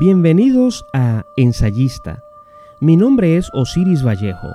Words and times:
Bienvenidos 0.00 0.84
a 0.92 1.24
Ensayista. 1.36 2.20
Mi 2.80 2.96
nombre 2.96 3.36
es 3.36 3.48
Osiris 3.52 4.04
Vallejo. 4.04 4.48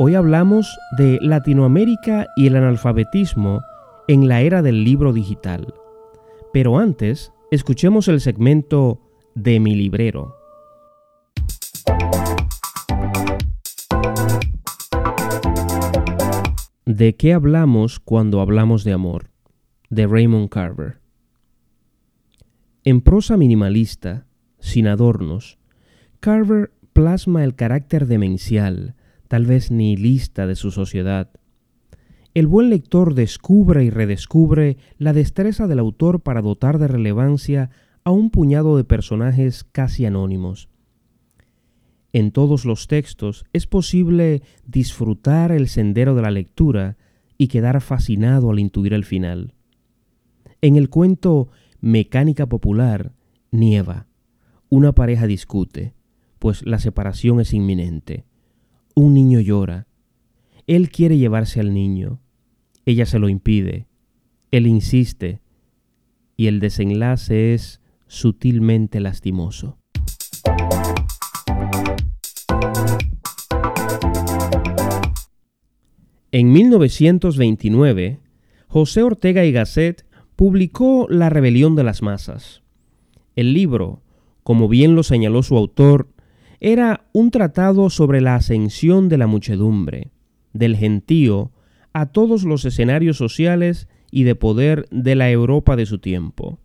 Hoy 0.00 0.16
hablamos 0.16 0.76
de 0.98 1.20
Latinoamérica 1.20 2.26
y 2.34 2.48
el 2.48 2.56
analfabetismo 2.56 3.60
en 4.08 4.26
la 4.26 4.40
era 4.40 4.60
del 4.62 4.82
libro 4.82 5.12
digital. 5.12 5.72
Pero 6.52 6.78
antes, 6.78 7.32
escuchemos 7.52 8.08
el 8.08 8.20
segmento 8.20 9.00
de 9.36 9.60
mi 9.60 9.76
librero. 9.76 10.34
¿De 16.86 17.14
qué 17.14 17.34
hablamos 17.34 18.00
cuando 18.00 18.40
hablamos 18.40 18.82
de 18.82 18.94
amor? 18.94 19.30
De 19.90 20.08
Raymond 20.08 20.48
Carver. 20.48 20.98
En 22.82 23.00
prosa 23.00 23.36
minimalista, 23.36 24.26
sin 24.60 24.86
adornos, 24.86 25.58
Carver 26.20 26.72
plasma 26.92 27.44
el 27.44 27.54
carácter 27.54 28.06
demencial, 28.06 28.94
tal 29.28 29.46
vez 29.46 29.70
nihilista 29.70 30.46
de 30.46 30.56
su 30.56 30.70
sociedad. 30.70 31.30
El 32.34 32.46
buen 32.46 32.70
lector 32.70 33.14
descubre 33.14 33.84
y 33.84 33.90
redescubre 33.90 34.76
la 34.98 35.12
destreza 35.12 35.66
del 35.66 35.78
autor 35.78 36.20
para 36.20 36.42
dotar 36.42 36.78
de 36.78 36.88
relevancia 36.88 37.70
a 38.04 38.10
un 38.10 38.30
puñado 38.30 38.76
de 38.76 38.84
personajes 38.84 39.64
casi 39.64 40.06
anónimos. 40.06 40.68
En 42.12 42.32
todos 42.32 42.64
los 42.64 42.86
textos 42.86 43.46
es 43.52 43.66
posible 43.66 44.42
disfrutar 44.66 45.52
el 45.52 45.68
sendero 45.68 46.14
de 46.14 46.22
la 46.22 46.30
lectura 46.30 46.96
y 47.38 47.48
quedar 47.48 47.80
fascinado 47.80 48.50
al 48.50 48.58
intuir 48.58 48.92
el 48.92 49.04
final. 49.04 49.54
En 50.60 50.76
el 50.76 50.90
cuento 50.90 51.48
Mecánica 51.80 52.46
Popular, 52.46 53.12
nieva. 53.50 54.09
Una 54.72 54.92
pareja 54.92 55.26
discute, 55.26 55.94
pues 56.38 56.64
la 56.64 56.78
separación 56.78 57.40
es 57.40 57.52
inminente. 57.52 58.24
Un 58.94 59.14
niño 59.14 59.40
llora. 59.40 59.88
Él 60.68 60.90
quiere 60.90 61.18
llevarse 61.18 61.58
al 61.58 61.74
niño. 61.74 62.20
Ella 62.86 63.04
se 63.04 63.18
lo 63.18 63.28
impide. 63.28 63.88
Él 64.52 64.68
insiste. 64.68 65.40
Y 66.36 66.46
el 66.46 66.60
desenlace 66.60 67.52
es 67.52 67.80
sutilmente 68.06 69.00
lastimoso. 69.00 69.76
En 76.30 76.52
1929, 76.52 78.20
José 78.68 79.02
Ortega 79.02 79.44
y 79.44 79.50
Gasset 79.50 80.06
publicó 80.36 81.08
La 81.10 81.28
rebelión 81.28 81.74
de 81.74 81.82
las 81.82 82.02
masas. 82.02 82.62
El 83.34 83.52
libro, 83.52 84.00
como 84.42 84.68
bien 84.68 84.94
lo 84.94 85.02
señaló 85.02 85.42
su 85.42 85.56
autor, 85.56 86.08
era 86.60 87.06
un 87.12 87.30
tratado 87.30 87.90
sobre 87.90 88.20
la 88.20 88.34
ascensión 88.36 89.08
de 89.08 89.18
la 89.18 89.26
muchedumbre, 89.26 90.10
del 90.52 90.76
gentío, 90.76 91.52
a 91.92 92.06
todos 92.06 92.44
los 92.44 92.64
escenarios 92.64 93.16
sociales 93.16 93.88
y 94.10 94.24
de 94.24 94.34
poder 94.34 94.86
de 94.90 95.14
la 95.14 95.30
Europa 95.30 95.76
de 95.76 95.86
su 95.86 95.98
tiempo. 95.98 96.58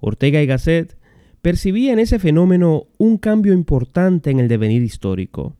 Ortega 0.00 0.42
y 0.42 0.46
Gasset 0.46 0.98
percibía 1.40 1.92
en 1.92 1.98
ese 1.98 2.18
fenómeno 2.18 2.86
un 2.98 3.18
cambio 3.18 3.52
importante 3.52 4.30
en 4.30 4.40
el 4.40 4.48
devenir 4.48 4.82
histórico. 4.82 5.56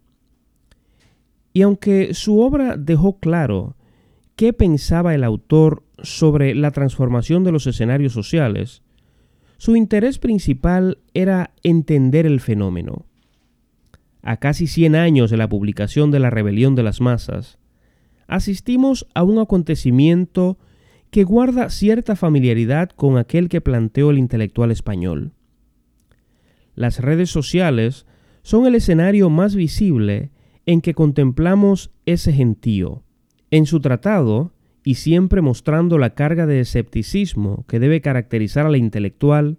Y 1.52 1.62
aunque 1.62 2.14
su 2.14 2.40
obra 2.40 2.76
dejó 2.76 3.18
claro 3.18 3.76
qué 4.36 4.52
pensaba 4.52 5.14
el 5.14 5.24
autor 5.24 5.84
sobre 6.02 6.54
la 6.54 6.70
transformación 6.70 7.44
de 7.44 7.52
los 7.52 7.66
escenarios 7.66 8.12
sociales, 8.12 8.82
su 9.62 9.76
interés 9.76 10.18
principal 10.18 10.98
era 11.14 11.52
entender 11.62 12.26
el 12.26 12.40
fenómeno. 12.40 13.06
A 14.20 14.38
casi 14.38 14.66
100 14.66 14.96
años 14.96 15.30
de 15.30 15.36
la 15.36 15.48
publicación 15.48 16.10
de 16.10 16.18
la 16.18 16.30
Rebelión 16.30 16.74
de 16.74 16.82
las 16.82 17.00
Masas, 17.00 17.60
asistimos 18.26 19.06
a 19.14 19.22
un 19.22 19.38
acontecimiento 19.38 20.58
que 21.12 21.22
guarda 21.22 21.70
cierta 21.70 22.16
familiaridad 22.16 22.90
con 22.90 23.18
aquel 23.18 23.48
que 23.48 23.60
planteó 23.60 24.10
el 24.10 24.18
intelectual 24.18 24.72
español. 24.72 25.30
Las 26.74 26.98
redes 26.98 27.30
sociales 27.30 28.04
son 28.42 28.66
el 28.66 28.74
escenario 28.74 29.30
más 29.30 29.54
visible 29.54 30.32
en 30.66 30.80
que 30.80 30.92
contemplamos 30.92 31.92
ese 32.04 32.32
gentío. 32.32 33.04
En 33.52 33.66
su 33.66 33.78
tratado, 33.78 34.50
y 34.84 34.94
siempre 34.94 35.42
mostrando 35.42 35.98
la 35.98 36.10
carga 36.10 36.46
de 36.46 36.60
escepticismo 36.60 37.64
que 37.68 37.78
debe 37.78 38.00
caracterizar 38.00 38.66
al 38.66 38.76
intelectual, 38.76 39.58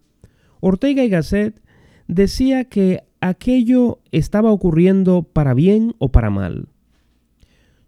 Ortega 0.60 1.04
y 1.04 1.10
Gasset 1.10 1.62
decía 2.08 2.66
que 2.66 3.04
aquello 3.22 4.00
estaba 4.12 4.52
ocurriendo 4.52 5.24
para 5.24 5.54
bien 5.54 5.96
o 6.00 6.10
para 6.10 6.30
mal. 6.30 6.68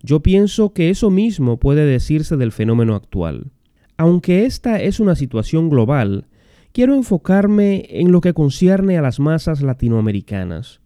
Yo 0.01 0.21
pienso 0.21 0.73
que 0.73 0.89
eso 0.89 1.09
mismo 1.09 1.57
puede 1.57 1.85
decirse 1.85 2.37
del 2.37 2.51
fenómeno 2.51 2.95
actual. 2.95 3.51
Aunque 3.97 4.45
esta 4.45 4.81
es 4.81 4.99
una 4.99 5.15
situación 5.15 5.69
global, 5.69 6.27
quiero 6.73 6.95
enfocarme 6.95 7.85
en 7.89 8.11
lo 8.11 8.21
que 8.21 8.33
concierne 8.33 8.97
a 8.97 9.01
las 9.01 9.19
masas 9.19 9.61
latinoamericanas. 9.61 10.81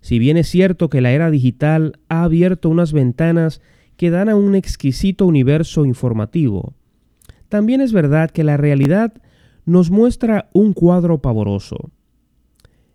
Si 0.00 0.18
bien 0.18 0.36
es 0.36 0.48
cierto 0.48 0.88
que 0.88 1.00
la 1.00 1.12
era 1.12 1.30
digital 1.30 1.98
ha 2.08 2.22
abierto 2.24 2.68
unas 2.68 2.92
ventanas 2.92 3.60
que 3.98 4.10
dan 4.10 4.28
a 4.28 4.36
un 4.36 4.54
exquisito 4.54 5.26
universo 5.26 5.84
informativo. 5.84 6.72
También 7.48 7.80
es 7.80 7.92
verdad 7.92 8.30
que 8.30 8.44
la 8.44 8.56
realidad 8.56 9.12
nos 9.66 9.90
muestra 9.90 10.48
un 10.52 10.72
cuadro 10.72 11.20
pavoroso. 11.20 11.90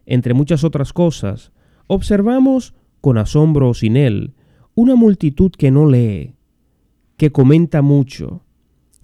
Entre 0.05 0.33
muchas 0.33 0.63
otras 0.63 0.93
cosas, 0.93 1.51
observamos, 1.87 2.73
con 3.01 3.17
asombro 3.17 3.69
o 3.69 3.73
sin 3.73 3.97
él, 3.97 4.33
una 4.75 4.95
multitud 4.95 5.51
que 5.51 5.71
no 5.71 5.87
lee, 5.87 6.35
que 7.17 7.33
comenta 7.33 7.81
mucho, 7.81 8.45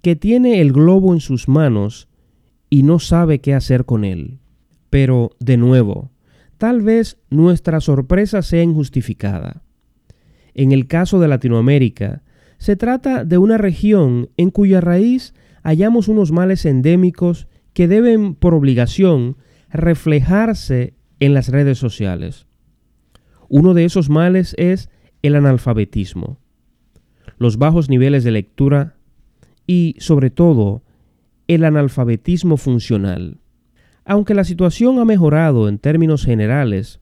que 0.02 0.16
tiene 0.16 0.62
el 0.62 0.72
globo 0.72 1.14
en 1.14 1.20
sus 1.20 1.50
manos 1.50 2.08
y 2.70 2.84
no 2.84 3.00
sabe 3.00 3.42
qué 3.42 3.54
hacer 3.54 3.84
con 3.84 4.06
él. 4.06 4.40
Pero, 4.90 5.32
de 5.42 5.58
nuevo, 5.58 6.12
tal 6.58 6.82
vez 6.82 7.18
nuestra 7.30 7.82
sorpresa 7.82 8.42
sea 8.42 8.64
injustificada. 8.64 9.64
En 10.60 10.74
el 10.74 10.88
caso 10.88 11.22
de 11.22 11.30
Latinoamérica, 11.30 12.22
se 12.58 12.76
trata 12.76 13.24
de 13.24 13.38
una 13.38 13.58
región 13.58 14.30
en 14.36 14.52
cuya 14.52 14.82
raíz 14.82 15.34
hallamos 15.64 16.10
unos 16.10 16.34
males 16.34 16.66
endémicos 16.66 17.48
que 17.72 17.88
deben, 17.88 18.36
por 18.36 18.54
obligación, 18.54 19.38
reflejarse 19.70 20.96
en 21.22 21.34
las 21.34 21.48
redes 21.48 21.78
sociales. 21.78 22.46
Uno 23.48 23.74
de 23.74 23.86
esos 23.86 24.10
males 24.10 24.54
es 24.58 24.90
el 25.22 25.38
analfabetismo, 25.38 26.40
los 27.38 27.58
bajos 27.58 27.90
niveles 27.90 28.26
de 28.26 28.32
lectura 28.32 28.98
y, 29.66 29.96
sobre 30.00 30.30
todo, 30.30 30.84
el 31.48 31.64
analfabetismo 31.64 32.58
funcional. 32.58 33.38
Aunque 34.04 34.34
la 34.34 34.44
situación 34.44 35.00
ha 35.00 35.06
mejorado 35.06 35.70
en 35.70 35.80
términos 35.80 36.26
generales, 36.26 37.00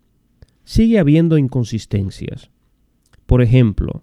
sigue 0.64 1.00
habiendo 1.00 1.40
inconsistencias. 1.40 2.52
Por 3.28 3.44
ejemplo, 3.44 4.02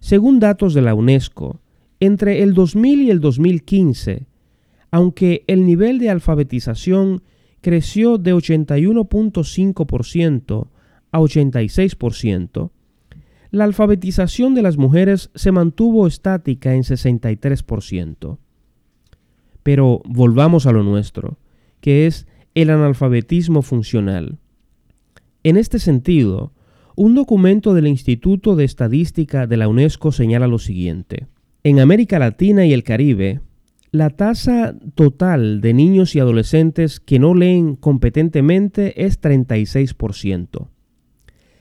según 0.00 0.40
datos 0.40 0.74
de 0.74 0.82
la 0.82 0.94
UNESCO, 0.94 1.60
entre 2.00 2.42
el 2.42 2.52
2000 2.52 3.02
y 3.02 3.10
el 3.10 3.20
2015, 3.20 4.26
aunque 4.90 5.44
el 5.46 5.64
nivel 5.64 5.98
de 5.98 6.10
alfabetización 6.10 7.22
creció 7.60 8.18
de 8.18 8.34
81.5% 8.34 10.68
a 11.10 11.18
86%, 11.18 12.70
la 13.50 13.64
alfabetización 13.64 14.54
de 14.54 14.60
las 14.62 14.76
mujeres 14.76 15.30
se 15.34 15.50
mantuvo 15.52 16.06
estática 16.06 16.74
en 16.74 16.82
63%. 16.82 18.36
Pero 19.62 20.02
volvamos 20.04 20.66
a 20.66 20.72
lo 20.72 20.82
nuestro, 20.82 21.38
que 21.80 22.06
es 22.06 22.26
el 22.54 22.68
analfabetismo 22.70 23.62
funcional. 23.62 24.38
En 25.44 25.56
este 25.56 25.78
sentido, 25.78 26.52
un 26.98 27.14
documento 27.14 27.74
del 27.74 27.86
Instituto 27.86 28.56
de 28.56 28.64
Estadística 28.64 29.46
de 29.46 29.56
la 29.56 29.68
UNESCO 29.68 30.10
señala 30.10 30.48
lo 30.48 30.58
siguiente. 30.58 31.28
En 31.62 31.78
América 31.78 32.18
Latina 32.18 32.66
y 32.66 32.72
el 32.72 32.82
Caribe, 32.82 33.40
la 33.92 34.10
tasa 34.10 34.74
total 34.96 35.60
de 35.60 35.74
niños 35.74 36.16
y 36.16 36.18
adolescentes 36.18 36.98
que 36.98 37.20
no 37.20 37.36
leen 37.36 37.76
competentemente 37.76 39.06
es 39.06 39.20
36%. 39.20 40.70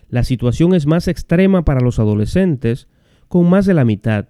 La 0.09 0.23
situación 0.23 0.73
es 0.73 0.87
más 0.87 1.07
extrema 1.07 1.63
para 1.63 1.81
los 1.81 1.99
adolescentes, 1.99 2.87
con 3.27 3.47
más 3.47 3.67
de 3.67 3.75
la 3.75 3.85
mitad, 3.85 4.29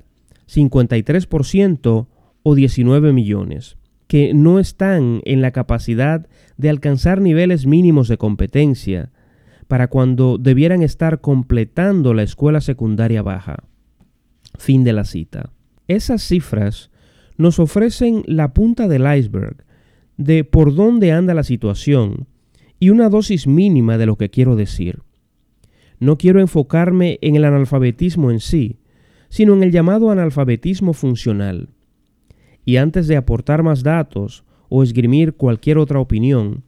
53% 0.54 2.08
o 2.44 2.56
19 2.56 3.14
millones, 3.14 3.78
que 4.08 4.34
no 4.34 4.60
están 4.60 5.22
en 5.24 5.42
la 5.42 5.52
capacidad 5.52 6.28
de 6.58 6.70
alcanzar 6.70 7.22
niveles 7.22 7.66
mínimos 7.66 8.10
de 8.10 8.18
competencia, 8.18 9.14
para 9.68 9.88
cuando 9.88 10.38
debieran 10.38 10.82
estar 10.82 11.22
completando 11.22 12.14
la 12.14 12.24
escuela 12.24 12.62
secundaria 12.62 13.22
baja. 13.22 13.64
Fin 14.58 14.84
de 14.84 14.94
la 14.94 15.04
cita. 15.04 15.52
Esas 15.88 16.24
cifras 16.24 16.90
nos 17.38 17.60
ofrecen 17.60 18.24
la 18.26 18.54
punta 18.54 18.88
del 18.88 19.06
iceberg 19.18 19.64
de 20.18 20.44
por 20.44 20.74
dónde 20.74 21.12
anda 21.12 21.34
la 21.34 21.44
situación 21.44 22.28
y 22.80 22.90
una 22.90 23.10
dosis 23.10 23.48
mínima 23.48 23.98
de 23.98 24.06
lo 24.06 24.16
que 24.16 24.30
quiero 24.30 24.56
decir. 24.56 25.02
No 26.00 26.18
quiero 26.18 26.40
enfocarme 26.40 27.20
en 27.22 27.36
el 27.36 27.46
analfabetismo 27.46 28.32
en 28.32 28.40
sí, 28.40 28.80
sino 29.30 29.54
en 29.54 29.64
el 29.64 29.72
llamado 29.72 30.12
analfabetismo 30.12 30.94
funcional. 30.94 31.70
Y 32.66 32.78
antes 32.78 33.08
de 33.08 33.18
aportar 33.18 33.64
más 33.64 33.84
datos 33.84 34.44
o 34.70 34.84
esgrimir 34.84 35.34
cualquier 35.34 35.78
otra 35.78 36.00
opinión, 36.00 36.64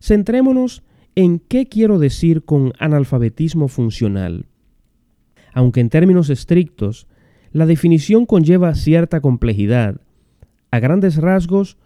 centrémonos 0.00 0.82
en 1.20 1.38
qué 1.38 1.66
quiero 1.66 1.98
decir 1.98 2.44
con 2.44 2.72
analfabetismo 2.78 3.68
funcional. 3.68 4.46
Aunque 5.52 5.80
en 5.80 5.90
términos 5.90 6.30
estrictos, 6.30 7.06
la 7.52 7.66
definición 7.66 8.24
conlleva 8.24 8.74
cierta 8.74 9.20
complejidad, 9.20 10.00
a 10.70 10.78
grandes 10.78 11.16
rasgos, 11.16 11.76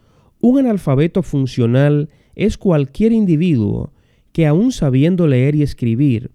un 0.40 0.58
analfabeto 0.58 1.22
funcional 1.22 2.10
es 2.34 2.58
cualquier 2.58 3.12
individuo 3.12 3.92
que 4.32 4.46
aun 4.46 4.72
sabiendo 4.72 5.26
leer 5.26 5.54
y 5.54 5.62
escribir, 5.62 6.30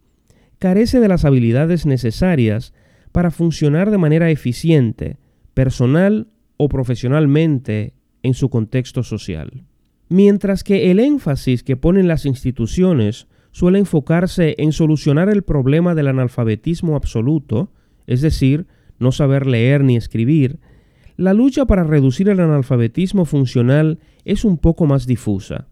carece 0.57 0.99
de 0.99 1.07
las 1.07 1.25
habilidades 1.25 1.85
necesarias 1.85 2.73
para 3.11 3.31
funcionar 3.31 3.91
de 3.91 3.97
manera 3.97 4.29
eficiente, 4.29 5.17
personal 5.53 6.27
o 6.57 6.67
profesionalmente 6.67 7.93
en 8.23 8.33
su 8.33 8.49
contexto 8.49 9.03
social. 9.03 9.68
Mientras 10.09 10.63
que 10.63 10.89
el 10.89 10.99
énfasis 10.99 11.63
que 11.63 11.77
ponen 11.77 12.07
las 12.07 12.25
instituciones 12.25 13.27
suele 13.51 13.77
enfocarse 13.77 14.55
en 14.57 14.73
solucionar 14.73 15.29
el 15.29 15.43
problema 15.43 15.93
del 15.93 16.07
analfabetismo 16.07 16.95
absoluto, 16.95 17.71
es 18.07 18.21
decir, 18.21 18.65
no 18.97 19.11
saber 19.11 19.45
leer 19.45 19.83
ni 19.83 19.95
escribir, 19.95 20.59
la 21.15 21.33
lucha 21.33 21.65
para 21.65 21.83
reducir 21.83 22.29
el 22.29 22.39
analfabetismo 22.39 23.25
funcional 23.25 23.99
es 24.25 24.45
un 24.45 24.57
poco 24.57 24.87
más 24.87 25.05
difusa. 25.05 25.67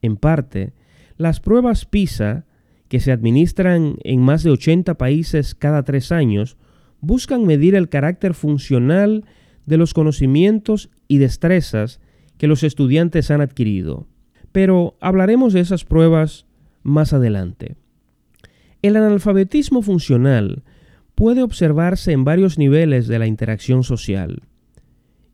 En 0.00 0.16
parte, 0.16 0.72
las 1.16 1.40
pruebas 1.40 1.84
PISA, 1.84 2.46
que 2.88 3.00
se 3.00 3.12
administran 3.12 3.96
en 4.04 4.20
más 4.20 4.42
de 4.42 4.50
80 4.50 4.94
países 4.94 5.54
cada 5.54 5.82
tres 5.82 6.12
años, 6.12 6.56
buscan 7.00 7.44
medir 7.44 7.74
el 7.74 7.88
carácter 7.88 8.32
funcional 8.32 9.24
de 9.66 9.76
los 9.76 9.92
conocimientos 9.92 10.88
y 11.08 11.18
destrezas 11.18 12.00
que 12.40 12.46
los 12.46 12.62
estudiantes 12.62 13.30
han 13.30 13.42
adquirido. 13.42 14.06
Pero 14.50 14.96
hablaremos 15.02 15.52
de 15.52 15.60
esas 15.60 15.84
pruebas 15.84 16.46
más 16.82 17.12
adelante. 17.12 17.76
El 18.80 18.96
analfabetismo 18.96 19.82
funcional 19.82 20.62
puede 21.14 21.42
observarse 21.42 22.12
en 22.12 22.24
varios 22.24 22.56
niveles 22.56 23.08
de 23.08 23.18
la 23.18 23.26
interacción 23.26 23.84
social. 23.84 24.44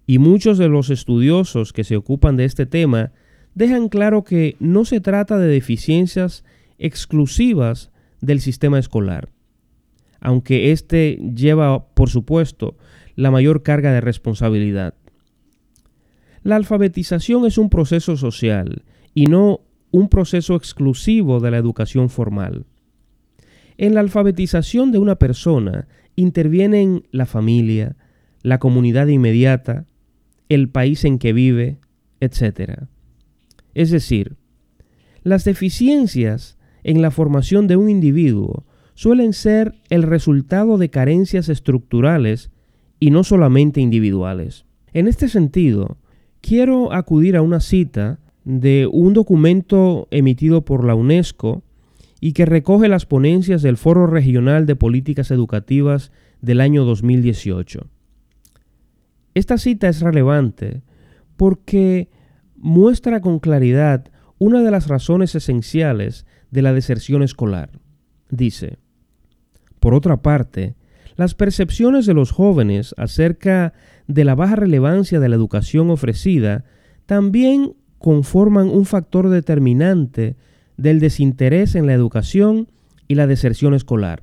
Y 0.05 0.19
muchos 0.19 0.59
de 0.59 0.67
los 0.67 0.91
estudiosos 0.91 1.73
que 1.73 1.85
se 1.85 1.97
ocupan 1.97 2.37
de 2.37 2.45
este 2.45 2.67
tema 2.67 3.13
dejan 3.55 3.89
claro 3.89 4.25
que 4.25 4.57
no 4.59 4.85
se 4.85 5.01
trata 5.01 5.39
de 5.39 5.47
deficiencias 5.47 6.43
exclusivas 6.77 7.93
del 8.21 8.41
sistema 8.41 8.81
escolar, 8.81 9.29
aunque 10.19 10.73
éste 10.73 11.21
lleva, 11.37 11.87
por 11.95 12.11
supuesto, 12.11 12.77
la 13.15 13.31
mayor 13.31 13.63
carga 13.63 13.93
de 13.93 14.01
responsabilidad. 14.01 14.95
La 16.47 16.55
alfabetización 16.55 17.45
es 17.45 17.59
un 17.59 17.69
proceso 17.71 18.17
social 18.17 18.85
y 19.15 19.27
no 19.27 19.63
un 19.91 20.09
proceso 20.09 20.55
exclusivo 20.55 21.41
de 21.41 21.51
la 21.51 21.57
educación 21.57 22.09
formal. 22.09 22.67
En 23.79 23.95
la 23.95 24.01
alfabetización 24.01 24.93
de 24.93 24.99
una 24.99 25.17
persona 25.17 25.89
intervienen 26.15 27.03
la 27.11 27.27
familia, 27.27 27.97
la 28.43 28.61
comunidad 28.61 29.09
inmediata, 29.09 29.87
el 30.49 30.69
país 30.69 31.05
en 31.05 31.19
que 31.19 31.33
vive, 31.33 31.81
etc. 32.21 32.83
Es 33.75 33.91
decir, 33.91 34.37
las 35.25 35.45
deficiencias 35.45 36.59
en 36.85 37.03
la 37.03 37.11
formación 37.11 37.67
de 37.67 37.75
un 37.75 37.89
individuo 37.91 38.65
suelen 38.95 39.33
ser 39.33 39.75
el 39.91 40.05
resultado 40.05 40.79
de 40.79 40.91
carencias 40.91 41.49
estructurales 41.49 42.53
y 43.01 43.11
no 43.11 43.25
solamente 43.25 43.81
individuales. 43.81 44.65
En 44.93 45.09
este 45.09 45.29
sentido, 45.29 45.99
quiero 46.41 46.93
acudir 46.93 47.37
a 47.37 47.43
una 47.43 47.61
cita 47.61 48.19
de 48.45 48.89
un 48.91 49.13
documento 49.13 50.07
emitido 50.11 50.65
por 50.65 50.85
la 50.85 50.95
UNESCO 50.95 51.63
y 52.21 52.33
que 52.33 52.47
recoge 52.47 52.89
las 52.89 53.07
ponencias 53.07 53.63
del 53.63 53.77
Foro 53.77 54.07
Regional 54.07 54.67
de 54.67 54.77
Políticas 54.77 55.31
Educativas 55.31 56.13
del 56.41 56.61
año 56.61 56.85
2018. 56.85 57.87
Esta 59.35 59.59
cita 59.59 59.89
es 59.89 60.01
relevante 60.01 60.83
porque 61.37 62.09
muestra 62.57 63.21
con 63.21 63.39
claridad 63.39 64.11
una 64.39 64.63
de 64.63 64.71
las 64.71 64.89
razones 64.89 65.35
esenciales 65.35 66.27
de 66.51 66.63
la 66.63 66.73
deserción 66.73 67.23
escolar. 67.23 67.71
Dice, 68.31 68.79
por 69.81 69.95
otra 69.95 70.23
parte, 70.23 70.75
las 71.17 71.35
percepciones 71.35 72.07
de 72.07 72.15
los 72.15 72.31
jóvenes 72.31 72.95
acerca 72.99 73.73
de 74.07 74.25
la 74.25 74.35
baja 74.35 74.57
relevancia 74.57 75.19
de 75.19 75.29
la 75.29 75.37
educación 75.37 75.91
ofrecida 75.91 76.65
también 77.07 77.75
conforman 77.99 78.69
un 78.69 78.85
factor 78.85 79.29
determinante 79.29 80.37
del 80.77 81.01
desinterés 81.01 81.75
en 81.75 81.87
la 81.87 81.95
educación 81.95 82.69
y 83.09 83.15
la 83.15 83.27
deserción 83.27 83.75
escolar. 83.75 84.23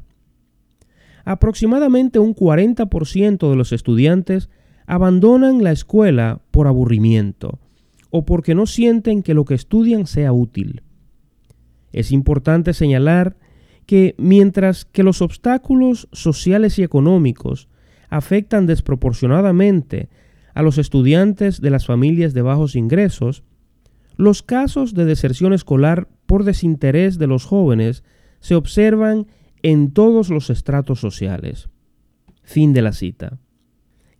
Aproximadamente 1.25 2.19
un 2.19 2.35
40% 2.35 3.49
de 3.49 3.55
los 3.55 3.71
estudiantes 3.71 4.49
abandonan 4.85 5.63
la 5.63 5.71
escuela 5.71 6.41
por 6.51 6.67
aburrimiento 6.67 7.59
o 8.09 8.25
porque 8.25 8.53
no 8.53 8.67
sienten 8.67 9.23
que 9.23 9.33
lo 9.33 9.45
que 9.45 9.55
estudian 9.55 10.05
sea 10.05 10.33
útil. 10.33 10.83
Es 11.91 12.11
importante 12.11 12.73
señalar 12.73 13.37
que 13.85 14.15
mientras 14.17 14.85
que 14.85 15.03
los 15.03 15.21
obstáculos 15.21 16.07
sociales 16.11 16.79
y 16.79 16.83
económicos 16.83 17.67
afectan 18.09 18.65
desproporcionadamente 18.65 20.09
a 20.53 20.61
los 20.61 20.77
estudiantes 20.77 21.61
de 21.61 21.69
las 21.69 21.85
familias 21.85 22.33
de 22.33 22.41
bajos 22.41 22.75
ingresos, 22.75 23.43
los 24.15 24.43
casos 24.43 24.93
de 24.93 25.05
deserción 25.05 25.53
escolar 25.53 26.07
por 26.25 26.43
desinterés 26.43 27.17
de 27.17 27.27
los 27.27 27.45
jóvenes 27.45 28.03
se 28.39 28.55
observan 28.55 29.27
en 29.63 29.91
todos 29.91 30.29
los 30.29 30.49
estratos 30.49 30.99
sociales. 30.99 31.69
Fin 32.43 32.73
de 32.73 32.81
la 32.81 32.93
cita. 32.93 33.39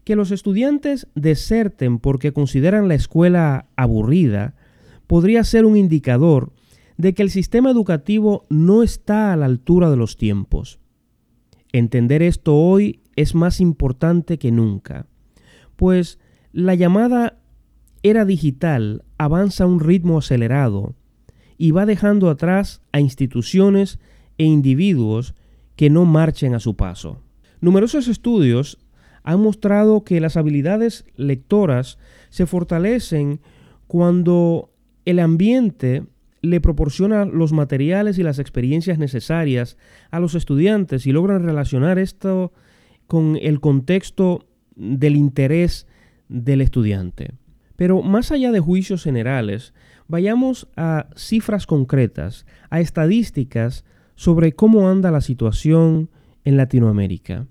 Que 0.03 0.15
los 0.15 0.31
estudiantes 0.31 1.07
deserten 1.13 1.99
porque 1.99 2.33
consideran 2.33 2.87
la 2.87 2.95
escuela 2.95 3.67
aburrida 3.75 4.55
podría 5.07 5.43
ser 5.43 5.65
un 5.65 5.77
indicador 5.77 6.51
de 7.03 7.13
que 7.13 7.21
el 7.21 7.29
sistema 7.29 7.69
educativo 7.69 8.45
no 8.47 8.81
está 8.81 9.33
a 9.33 9.35
la 9.35 9.45
altura 9.45 9.91
de 9.91 9.97
los 9.97 10.15
tiempos. 10.15 10.79
Entender 11.73 12.21
esto 12.21 12.55
hoy 12.55 13.01
es 13.17 13.35
más 13.35 13.59
importante 13.59 14.39
que 14.39 14.53
nunca, 14.53 15.05
pues 15.75 16.17
la 16.53 16.75
llamada 16.75 17.39
era 18.03 18.23
digital 18.23 19.03
avanza 19.17 19.65
a 19.65 19.67
un 19.67 19.81
ritmo 19.81 20.19
acelerado 20.19 20.95
y 21.57 21.71
va 21.71 21.85
dejando 21.85 22.29
atrás 22.29 22.81
a 22.93 23.01
instituciones 23.01 23.99
e 24.37 24.45
individuos 24.45 25.35
que 25.75 25.89
no 25.89 26.05
marchen 26.05 26.55
a 26.55 26.61
su 26.61 26.77
paso. 26.77 27.21
Numerosos 27.59 28.07
estudios 28.07 28.79
han 29.23 29.41
mostrado 29.41 30.05
que 30.05 30.21
las 30.21 30.37
habilidades 30.37 31.03
lectoras 31.17 31.97
se 32.29 32.45
fortalecen 32.45 33.41
cuando 33.87 34.71
el 35.03 35.19
ambiente 35.19 36.05
le 36.43 36.59
proporciona 36.59 37.25
los 37.25 37.53
materiales 37.53 38.19
y 38.19 38.23
las 38.23 38.37
experiencias 38.37 38.99
necesarias 38.99 39.77
a 40.11 40.19
los 40.19 40.35
estudiantes 40.35 41.07
y 41.07 41.13
logran 41.13 41.41
relacionar 41.41 41.97
esto 41.97 42.51
con 43.07 43.37
el 43.41 43.61
contexto 43.61 44.45
del 44.75 45.15
interés 45.15 45.87
del 46.27 46.61
estudiante. 46.61 47.31
Pero 47.77 48.01
más 48.01 48.31
allá 48.31 48.51
de 48.51 48.59
juicios 48.59 49.03
generales, 49.03 49.73
vayamos 50.07 50.67
a 50.75 51.07
cifras 51.15 51.65
concretas, 51.65 52.45
a 52.69 52.81
estadísticas 52.81 53.85
sobre 54.15 54.51
cómo 54.51 54.89
anda 54.89 55.11
la 55.11 55.21
situación 55.21 56.09
en 56.43 56.57
Latinoamérica. 56.57 57.47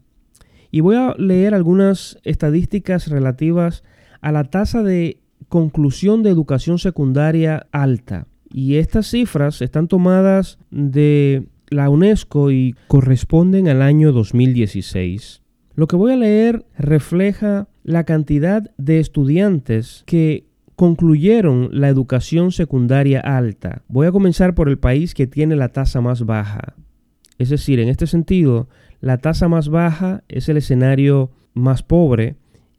Y 0.70 0.80
voy 0.80 0.96
a 0.96 1.14
leer 1.16 1.54
algunas 1.54 2.18
estadísticas 2.25 3.08
relativas 3.08 3.84
a 4.20 4.32
la 4.32 4.44
tasa 4.44 4.82
de 4.82 5.22
conclusión 5.49 6.22
de 6.22 6.30
educación 6.30 6.78
secundaria 6.78 7.66
alta. 7.72 8.26
Y 8.52 8.76
estas 8.76 9.06
cifras 9.09 9.62
están 9.62 9.88
tomadas 9.88 10.59
de 10.71 11.47
la 11.68 11.88
UNESCO 11.88 12.50
y 12.50 12.75
corresponden 12.87 13.68
al 13.68 13.82
año 13.82 14.12
2016. 14.12 15.42
Lo 15.75 15.87
que 15.87 15.97
voy 15.97 16.12
a 16.12 16.16
leer 16.16 16.66
refleja 16.76 17.68
la 17.82 18.04
cantidad 18.04 18.71
de 18.76 19.00
estudiantes 19.00 20.02
que 20.06 20.47
concluyeron 20.76 21.68
la 21.73 21.88
educación 21.88 22.52
secundaria 22.52 23.21
alta. 23.21 23.82
Voy 23.88 24.06
a 24.06 24.12
comenzar 24.12 24.54
por 24.54 24.68
el 24.68 24.78
país 24.78 25.14
que 25.14 25.26
tiene 25.26 25.56
la 25.56 25.68
tasa 25.68 26.00
más 26.00 26.26
baja. 26.26 26.75
Es 27.38 27.49
decir, 27.49 27.80
en 27.80 27.88
este 27.88 28.06
sentido, 28.06 28.68
la 29.00 29.18
tasa 29.18 29.49
más 29.49 29.68
baja 29.68 30.25
es 30.28 30.49
el 30.49 30.59
escenario 30.59 31.30
más 31.54 31.82
pobre 31.82 32.37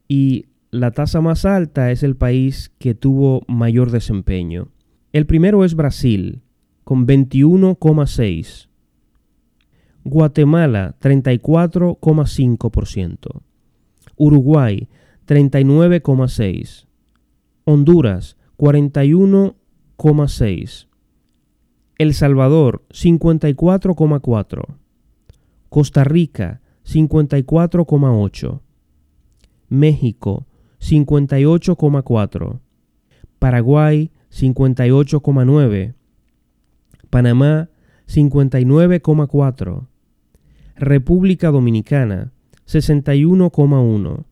y 0.08 0.46
la 0.70 0.92
tasa 0.92 1.22
más 1.22 1.46
alta 1.46 1.92
es 1.92 2.03
el 2.03 2.15
país 2.15 2.72
que 2.77 2.94
tuvo 2.94 3.44
mayor 3.48 3.92
desempeño. 3.92 4.73
El 5.13 5.25
primero 5.27 5.63
es 5.63 5.75
Brasil, 5.75 6.41
con 6.84 7.08
21,6. 7.08 8.67
Guatemala, 10.03 10.96
34,5%. 11.00 13.41
Uruguay, 14.17 14.89
39,6. 15.27 16.88
Honduras, 17.63 18.38
41,6. 18.58 20.88
El 22.00 22.15
Salvador, 22.15 22.84
54,4. 22.89 24.63
Costa 25.70 26.03
Rica, 26.03 26.62
54,8. 26.86 28.62
México, 29.70 30.48
58,4. 30.79 32.60
Paraguay, 33.38 34.10
58,9. 34.34 35.94
Panamá, 37.12 37.70
59,4. 38.08 39.88
República 40.75 41.52
Dominicana, 41.52 42.34
61,1. 42.66 44.25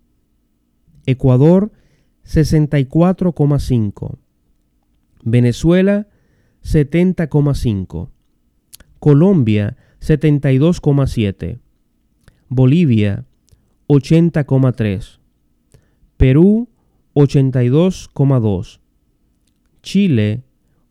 Ecuador, 1.06 1.72
64,5. 2.26 4.18
Venezuela, 5.24 6.08
70,5. 6.64 8.10
Colombia, 9.00 9.78
72,7. 10.00 11.60
Bolivia, 12.50 13.26
80,3. 13.88 15.20
Perú, 16.18 16.70
82,2. 17.14 18.81
Chile, 19.82 20.44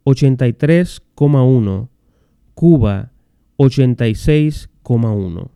83,1. 0.05 1.89
Cuba, 2.55 3.13
86,1. 3.57 5.51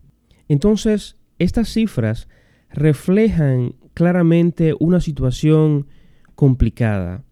Entonces, 0.49 1.17
estas 1.39 1.69
cifras 1.69 2.29
reflejan 2.71 3.75
claramente 3.95 4.75
una 4.79 5.01
situación 5.01 5.87
complicada. 6.35 7.25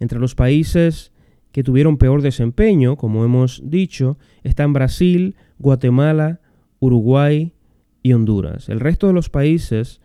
Entre 0.00 0.18
los 0.18 0.34
países 0.34 1.12
que 1.52 1.62
tuvieron 1.62 1.98
peor 1.98 2.22
desempeño, 2.22 2.96
como 2.96 3.24
hemos 3.24 3.62
dicho, 3.64 4.18
están 4.42 4.72
Brasil, 4.72 5.36
Guatemala, 5.58 6.40
Uruguay 6.80 7.52
y 8.02 8.12
Honduras. 8.12 8.68
El 8.68 8.80
resto 8.80 9.06
de 9.06 9.12
los 9.12 9.30
países 9.30 10.00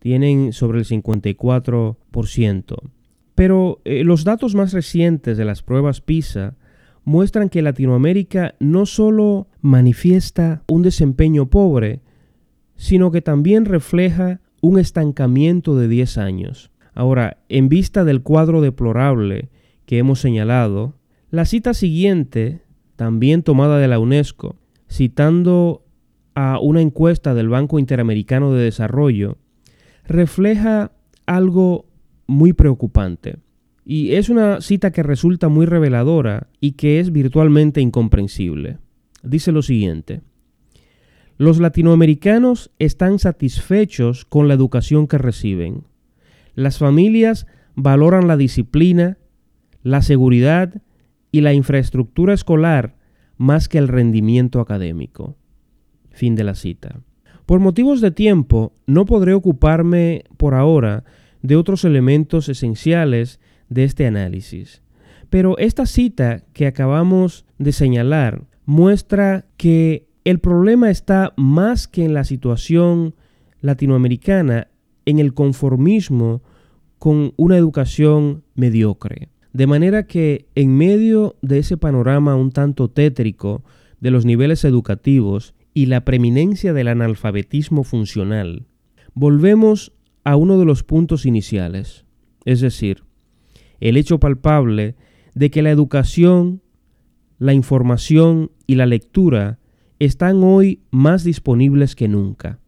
tienen 0.00 0.52
sobre 0.52 0.80
el 0.80 0.84
54%. 0.84 2.76
Pero 3.34 3.80
eh, 3.84 4.04
los 4.04 4.24
datos 4.24 4.54
más 4.54 4.72
recientes 4.72 5.36
de 5.36 5.44
las 5.44 5.62
pruebas 5.62 6.00
PISA 6.00 6.54
muestran 7.04 7.48
que 7.48 7.62
Latinoamérica 7.62 8.54
no 8.60 8.86
solo 8.86 9.48
manifiesta 9.60 10.62
un 10.68 10.82
desempeño 10.82 11.46
pobre, 11.46 12.00
sino 12.76 13.10
que 13.10 13.22
también 13.22 13.64
refleja 13.64 14.40
un 14.60 14.78
estancamiento 14.78 15.76
de 15.76 15.88
10 15.88 16.18
años. 16.18 16.70
Ahora, 16.94 17.38
en 17.48 17.68
vista 17.68 18.04
del 18.04 18.22
cuadro 18.22 18.60
deplorable 18.60 19.48
que 19.86 19.98
hemos 19.98 20.20
señalado, 20.20 20.96
la 21.30 21.44
cita 21.44 21.74
siguiente, 21.74 22.60
también 22.96 23.42
tomada 23.42 23.78
de 23.78 23.88
la 23.88 23.98
UNESCO, 23.98 24.56
citando 24.90 25.84
a 26.34 26.58
una 26.60 26.80
encuesta 26.80 27.34
del 27.34 27.48
Banco 27.48 27.78
Interamericano 27.78 28.52
de 28.52 28.64
Desarrollo, 28.64 29.38
refleja 30.06 30.92
algo 31.26 31.86
muy 32.26 32.52
preocupante. 32.52 33.36
Y 33.84 34.12
es 34.12 34.28
una 34.28 34.60
cita 34.60 34.92
que 34.92 35.02
resulta 35.02 35.48
muy 35.48 35.66
reveladora 35.66 36.48
y 36.60 36.72
que 36.72 37.00
es 37.00 37.12
virtualmente 37.12 37.80
incomprensible. 37.80 38.78
Dice 39.22 39.52
lo 39.52 39.62
siguiente. 39.62 40.22
Los 41.38 41.58
latinoamericanos 41.58 42.70
están 42.78 43.18
satisfechos 43.18 44.24
con 44.24 44.46
la 44.46 44.54
educación 44.54 45.08
que 45.08 45.18
reciben. 45.18 45.84
Las 46.54 46.78
familias 46.78 47.46
valoran 47.74 48.28
la 48.28 48.36
disciplina, 48.36 49.18
la 49.82 50.02
seguridad 50.02 50.82
y 51.32 51.40
la 51.40 51.54
infraestructura 51.54 52.34
escolar 52.34 52.96
más 53.36 53.68
que 53.68 53.78
el 53.78 53.88
rendimiento 53.88 54.60
académico. 54.60 55.36
Fin 56.10 56.36
de 56.36 56.44
la 56.44 56.54
cita. 56.54 57.00
Por 57.46 57.58
motivos 57.58 58.00
de 58.00 58.10
tiempo, 58.10 58.72
no 58.86 59.06
podré 59.06 59.34
ocuparme 59.34 60.24
por 60.36 60.54
ahora 60.54 61.04
de 61.42 61.56
otros 61.56 61.84
elementos 61.84 62.48
esenciales 62.48 63.40
de 63.68 63.84
este 63.84 64.06
análisis. 64.06 64.82
Pero 65.30 65.58
esta 65.58 65.86
cita 65.86 66.44
que 66.52 66.66
acabamos 66.66 67.44
de 67.58 67.72
señalar 67.72 68.44
muestra 68.64 69.46
que 69.56 70.06
el 70.24 70.38
problema 70.38 70.90
está 70.90 71.32
más 71.36 71.88
que 71.88 72.04
en 72.04 72.14
la 72.14 72.24
situación 72.24 73.14
latinoamericana, 73.60 74.68
en 75.04 75.18
el 75.18 75.34
conformismo 75.34 76.42
con 76.98 77.32
una 77.36 77.56
educación 77.56 78.44
mediocre. 78.54 79.30
De 79.52 79.66
manera 79.66 80.06
que 80.06 80.46
en 80.54 80.76
medio 80.76 81.36
de 81.42 81.58
ese 81.58 81.76
panorama 81.76 82.36
un 82.36 82.52
tanto 82.52 82.88
tétrico 82.88 83.64
de 84.00 84.10
los 84.10 84.24
niveles 84.24 84.64
educativos 84.64 85.54
y 85.74 85.86
la 85.86 86.04
preeminencia 86.04 86.72
del 86.72 86.88
analfabetismo 86.88 87.82
funcional, 87.82 88.66
volvemos 89.14 89.92
a 90.24 90.36
uno 90.36 90.58
de 90.58 90.64
los 90.64 90.82
puntos 90.82 91.26
iniciales, 91.26 92.04
es 92.44 92.60
decir, 92.60 93.04
el 93.80 93.96
hecho 93.96 94.20
palpable 94.20 94.94
de 95.34 95.50
que 95.50 95.62
la 95.62 95.70
educación, 95.70 96.62
la 97.38 97.54
información 97.54 98.50
y 98.66 98.76
la 98.76 98.86
lectura 98.86 99.58
están 99.98 100.42
hoy 100.42 100.82
más 100.90 101.24
disponibles 101.24 101.96
que 101.96 102.08
nunca. 102.08 102.60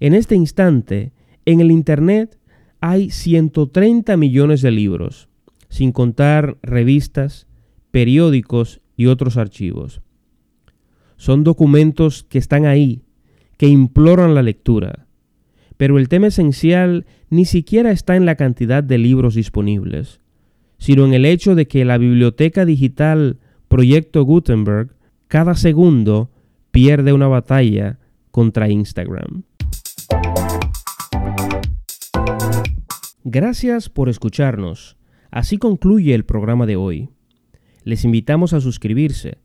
En 0.00 0.14
este 0.14 0.34
instante, 0.34 1.12
en 1.44 1.60
el 1.60 1.70
Internet 1.70 2.38
hay 2.80 3.10
130 3.10 4.16
millones 4.16 4.62
de 4.62 4.70
libros, 4.70 5.28
sin 5.68 5.92
contar 5.92 6.58
revistas, 6.62 7.46
periódicos 7.90 8.80
y 8.96 9.06
otros 9.06 9.36
archivos. 9.36 10.02
Son 11.16 11.44
documentos 11.44 12.24
que 12.24 12.38
están 12.38 12.66
ahí, 12.66 13.02
que 13.56 13.68
imploran 13.68 14.34
la 14.34 14.42
lectura. 14.42 15.05
Pero 15.76 15.98
el 15.98 16.08
tema 16.08 16.28
esencial 16.28 17.06
ni 17.28 17.44
siquiera 17.44 17.90
está 17.90 18.16
en 18.16 18.26
la 18.26 18.36
cantidad 18.36 18.82
de 18.82 18.98
libros 18.98 19.34
disponibles, 19.34 20.20
sino 20.78 21.04
en 21.04 21.14
el 21.14 21.24
hecho 21.24 21.54
de 21.54 21.66
que 21.66 21.84
la 21.84 21.98
biblioteca 21.98 22.64
digital 22.64 23.38
Proyecto 23.68 24.22
Gutenberg 24.22 24.94
cada 25.28 25.54
segundo 25.54 26.30
pierde 26.70 27.12
una 27.12 27.26
batalla 27.26 27.98
contra 28.30 28.68
Instagram. 28.68 29.42
Gracias 33.24 33.88
por 33.88 34.08
escucharnos. 34.08 34.96
Así 35.30 35.58
concluye 35.58 36.14
el 36.14 36.24
programa 36.24 36.64
de 36.64 36.76
hoy. 36.76 37.10
Les 37.82 38.04
invitamos 38.04 38.52
a 38.52 38.60
suscribirse. 38.60 39.38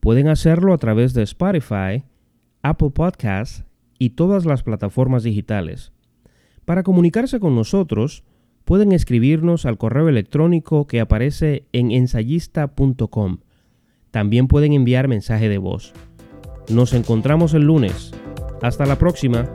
Pueden 0.00 0.28
hacerlo 0.28 0.72
a 0.72 0.78
través 0.78 1.12
de 1.14 1.22
Spotify, 1.22 2.04
Apple 2.62 2.90
Podcasts 2.90 3.67
y 3.98 4.10
todas 4.10 4.44
las 4.46 4.62
plataformas 4.62 5.22
digitales. 5.22 5.92
Para 6.64 6.82
comunicarse 6.82 7.40
con 7.40 7.54
nosotros, 7.54 8.24
pueden 8.64 8.92
escribirnos 8.92 9.64
al 9.64 9.78
correo 9.78 10.08
electrónico 10.08 10.86
que 10.86 11.00
aparece 11.00 11.64
en 11.72 11.90
ensayista.com. 11.90 13.38
También 14.10 14.48
pueden 14.48 14.72
enviar 14.72 15.08
mensaje 15.08 15.48
de 15.48 15.58
voz. 15.58 15.94
Nos 16.68 16.92
encontramos 16.92 17.54
el 17.54 17.62
lunes. 17.62 18.12
Hasta 18.60 18.84
la 18.84 18.98
próxima. 18.98 19.48